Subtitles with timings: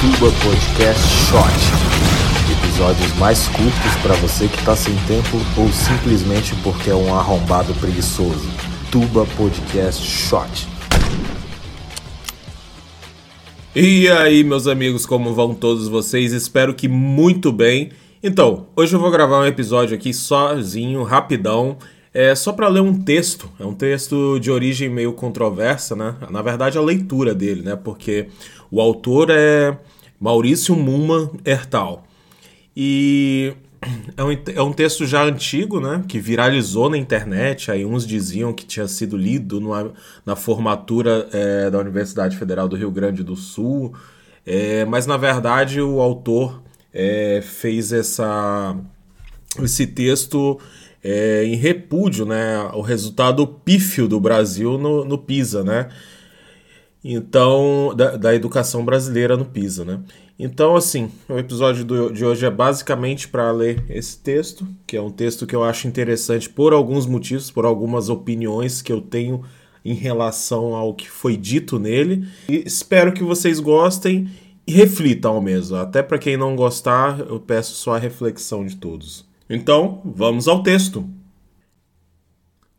[0.00, 1.60] Tuba Podcast Short.
[2.50, 7.74] Episódios mais curtos para você que tá sem tempo ou simplesmente porque é um arrombado
[7.74, 8.48] preguiçoso.
[8.90, 10.66] Tuba Podcast Short.
[13.76, 16.32] E aí, meus amigos, como vão todos vocês?
[16.32, 17.90] Espero que muito bem.
[18.22, 21.76] Então, hoje eu vou gravar um episódio aqui sozinho, rapidão.
[22.12, 26.16] É só para ler um texto, é um texto de origem meio controversa, né?
[26.28, 27.76] Na verdade, a leitura dele, né?
[27.76, 28.26] Porque
[28.70, 29.76] o autor é
[30.18, 32.04] Maurício Muma Ertal.
[32.76, 33.54] E
[34.16, 36.04] é um, é um texto já antigo, né?
[36.06, 37.70] Que viralizou na internet.
[37.70, 39.92] Aí uns diziam que tinha sido lido numa,
[40.24, 43.94] na formatura é, da Universidade Federal do Rio Grande do Sul.
[44.46, 46.62] É, mas na verdade o autor
[46.92, 48.76] é, fez essa,
[49.62, 50.58] esse texto
[51.02, 55.88] é, em repúdio né, ao resultado pífio do Brasil no, no PISA, né?
[57.02, 60.00] Então, da, da, educação brasileira no PISA, né?
[60.38, 65.02] Então, assim, o episódio do, de hoje é basicamente para ler esse texto, que é
[65.02, 69.42] um texto que eu acho interessante por alguns motivos, por algumas opiniões que eu tenho
[69.82, 72.26] em relação ao que foi dito nele.
[72.48, 74.30] E espero que vocês gostem
[74.66, 75.76] e reflitam ao mesmo.
[75.76, 79.26] Até para quem não gostar, eu peço só a reflexão de todos.
[79.48, 81.08] Então, vamos ao texto.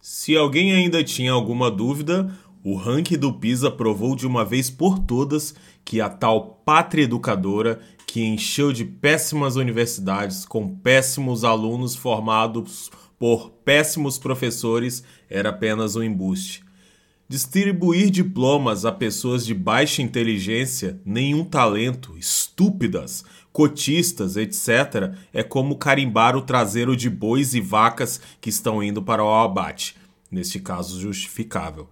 [0.00, 2.30] Se alguém ainda tinha alguma dúvida,
[2.62, 7.80] o ranking do PISA provou de uma vez por todas que a tal pátria educadora,
[8.06, 16.02] que encheu de péssimas universidades com péssimos alunos formados por péssimos professores, era apenas um
[16.02, 16.62] embuste.
[17.28, 26.36] Distribuir diplomas a pessoas de baixa inteligência, nenhum talento, estúpidas, cotistas, etc., é como carimbar
[26.36, 29.96] o traseiro de bois e vacas que estão indo para o abate,
[30.30, 31.88] neste caso justificável.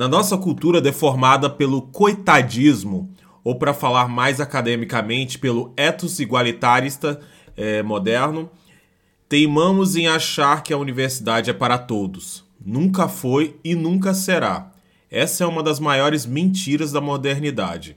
[0.00, 3.10] Na nossa cultura deformada pelo coitadismo,
[3.44, 7.20] ou para falar mais academicamente, pelo ethos igualitarista
[7.54, 8.48] é, moderno,
[9.28, 14.72] teimamos em achar que a universidade é para todos Nunca foi e nunca será.
[15.10, 17.94] Essa é uma das maiores mentiras da modernidade.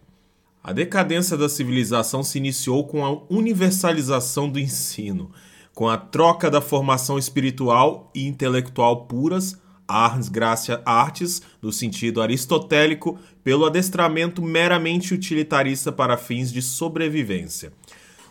[0.62, 5.32] A decadência da civilização se iniciou com a universalização do ensino,
[5.74, 9.63] com a troca da formação espiritual e intelectual puras,
[9.94, 17.72] artes, graças artes, no sentido aristotélico, pelo adestramento meramente utilitarista para fins de sobrevivência.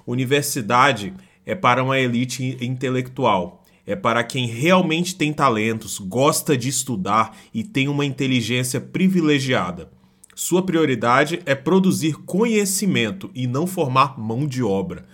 [0.06, 1.14] Universidade
[1.46, 7.64] é para uma elite intelectual, é para quem realmente tem talentos, gosta de estudar e
[7.64, 9.90] tem uma inteligência privilegiada.
[10.34, 15.04] Sua prioridade é produzir conhecimento e não formar mão de obra.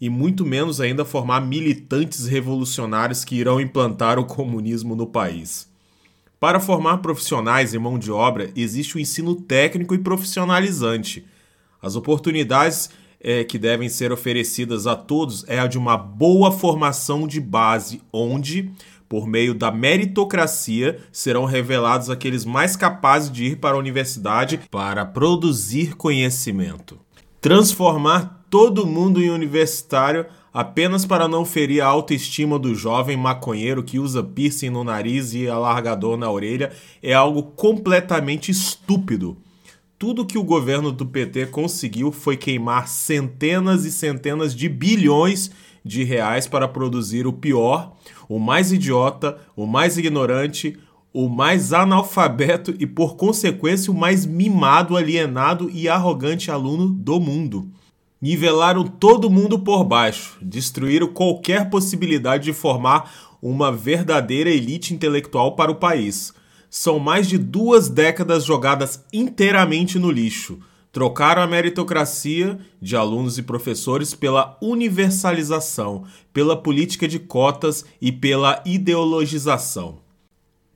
[0.00, 5.68] E muito menos ainda formar militantes revolucionários que irão implantar o comunismo no país.
[6.38, 11.24] Para formar profissionais e mão de obra, existe o ensino técnico e profissionalizante.
[11.80, 17.26] As oportunidades é, que devem ser oferecidas a todos é a de uma boa formação
[17.26, 18.70] de base, onde,
[19.08, 25.06] por meio da meritocracia, serão revelados aqueles mais capazes de ir para a universidade para
[25.06, 27.00] produzir conhecimento.
[27.40, 30.26] Transformar todo mundo em universitário
[30.58, 35.46] apenas para não ferir a autoestima do jovem maconheiro que usa piercing no nariz e
[35.46, 36.72] alargador na orelha
[37.02, 39.36] é algo completamente estúpido
[39.98, 45.50] tudo que o governo do PT conseguiu foi queimar centenas e centenas de bilhões
[45.84, 47.94] de reais para produzir o pior,
[48.28, 50.78] o mais idiota, o mais ignorante,
[51.14, 57.70] o mais analfabeto e, por consequência, o mais mimado, alienado e arrogante aluno do mundo.
[58.26, 65.70] Nivelaram todo mundo por baixo, destruíram qualquer possibilidade de formar uma verdadeira elite intelectual para
[65.70, 66.34] o país
[66.68, 70.58] são mais de duas décadas jogadas inteiramente no lixo.
[70.90, 78.60] Trocaram a meritocracia de alunos e professores pela universalização, pela política de cotas e pela
[78.66, 80.00] ideologização.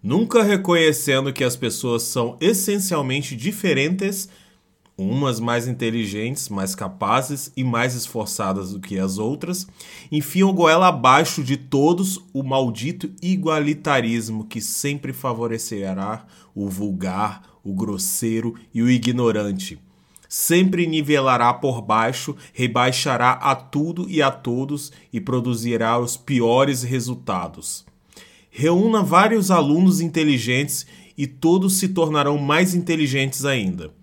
[0.01, 4.29] Nunca reconhecendo que as pessoas são essencialmente diferentes
[5.09, 9.67] umas mais inteligentes, mais capazes e mais esforçadas do que as outras,
[10.11, 18.55] enfiam goela abaixo de todos o maldito igualitarismo que sempre favorecerá o vulgar, o grosseiro
[18.75, 19.79] e o ignorante.
[20.29, 27.85] Sempre nivelará por baixo, rebaixará a tudo e a todos e produzirá os piores resultados.
[28.51, 30.87] Reúna vários alunos inteligentes
[31.17, 34.00] e todos se tornarão mais inteligentes ainda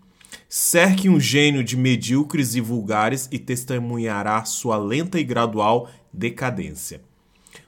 [0.50, 7.02] Cerque um gênio de medíocres e vulgares e testemunhará sua lenta e gradual decadência.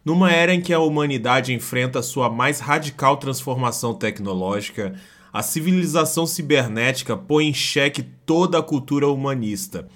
[0.05, 4.95] Numa era em que a humanidade enfrenta sua mais radical transformação tecnológica,
[5.31, 9.87] A civilização cibernética põe em xeque toda a cultura humanista.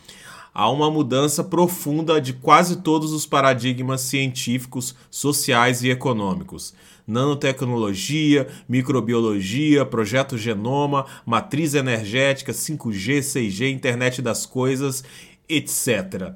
[0.55, 6.75] Há uma mudança profunda de quase todos os paradigmas científicos, sociais e econômicos.
[7.07, 15.03] Nanotecnologia, microbiologia, projeto genoma, matriz energética, 5G, 6G, internet das coisas,
[15.49, 16.35] etc.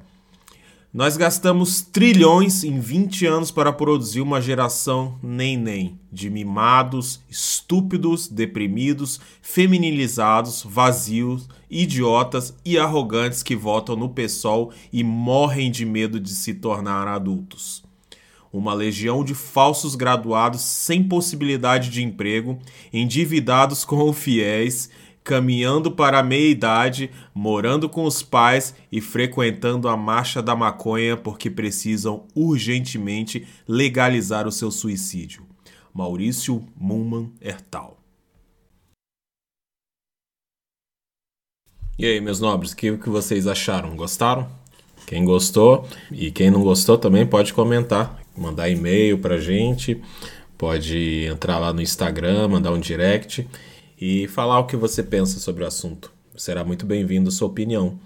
[0.92, 9.20] Nós gastamos trilhões em 20 anos para produzir uma geração nem-nem de mimados, estúpidos, deprimidos,
[9.42, 16.54] feminilizados, vazios, idiotas e arrogantes que votam no PSOL e morrem de medo de se
[16.54, 17.82] tornar adultos.
[18.50, 22.58] Uma legião de falsos graduados sem possibilidade de emprego,
[22.90, 24.88] endividados com fiéis
[25.28, 31.50] caminhando para a meia-idade, morando com os pais e frequentando a marcha da maconha porque
[31.50, 35.42] precisam urgentemente legalizar o seu suicídio.
[35.92, 37.98] Maurício Muman Ertal.
[41.98, 43.94] E aí, meus nobres, o que, vocês acharam?
[43.94, 44.48] Gostaram?
[45.06, 50.00] Quem gostou e quem não gostou também pode comentar, mandar e-mail pra gente,
[50.56, 53.46] pode entrar lá no Instagram, mandar um direct
[54.00, 56.12] e falar o que você pensa sobre o assunto.
[56.36, 57.98] Será muito bem-vindo sua opinião.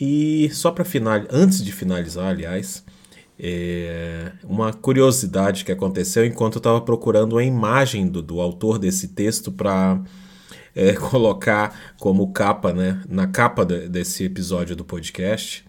[0.00, 2.82] E só para finalizar, antes de finalizar, aliás,
[3.38, 9.08] é uma curiosidade que aconteceu enquanto eu estava procurando a imagem do, do autor desse
[9.08, 10.00] texto para
[10.74, 15.64] é, colocar como capa, né, na capa de, desse episódio do podcast.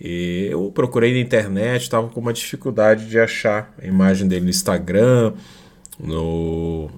[0.00, 4.50] E eu procurei na internet, estava com uma dificuldade de achar a imagem dele no
[4.50, 5.34] Instagram,
[6.00, 6.90] no,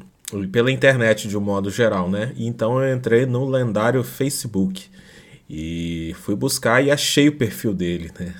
[0.50, 2.32] pela internet de um modo geral, né?
[2.36, 4.88] E então eu entrei no lendário Facebook
[5.48, 8.34] e fui buscar e achei o perfil dele, né?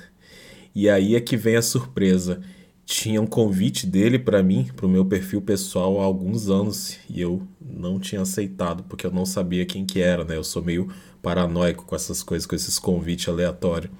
[0.75, 2.41] E aí é que vem a surpresa.
[2.85, 7.19] Tinha um convite dele para mim, para o meu perfil pessoal há alguns anos e
[7.19, 10.37] eu não tinha aceitado porque eu não sabia quem que era, né?
[10.37, 10.87] Eu sou meio
[11.21, 13.91] paranoico com essas coisas, com esses convites aleatórios.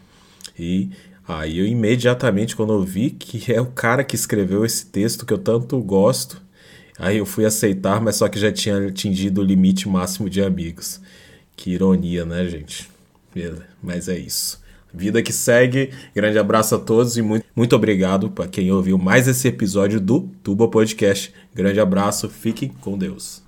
[0.57, 0.89] E
[1.27, 5.33] aí eu imediatamente quando eu vi que é o cara que escreveu esse texto que
[5.33, 6.41] eu tanto gosto,
[6.97, 10.99] Aí eu fui aceitar, mas só que já tinha atingido o limite máximo de amigos.
[11.55, 12.89] Que ironia, né, gente?
[13.81, 14.59] Mas é isso.
[14.93, 15.91] Vida que segue.
[16.15, 20.29] Grande abraço a todos e muito, muito obrigado para quem ouviu mais esse episódio do
[20.41, 21.31] Tuba Podcast.
[21.53, 23.43] Grande abraço, fiquem com Deus.